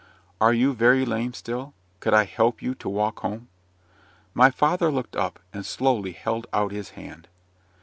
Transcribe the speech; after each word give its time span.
"Are 0.41 0.51
you 0.51 0.73
very 0.73 1.05
lame 1.05 1.31
still? 1.35 1.75
Could 1.99 2.11
I 2.15 2.23
help 2.23 2.59
you 2.59 2.73
to 2.73 2.89
walk 2.89 3.19
home?" 3.19 3.49
My 4.33 4.49
father 4.49 4.91
looked 4.91 5.15
up, 5.15 5.39
and 5.53 5.63
slowly 5.63 6.13
held 6.13 6.47
out 6.51 6.71
his 6.71 6.89
hand. 6.97 7.27